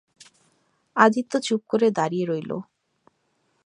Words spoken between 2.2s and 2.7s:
রইল।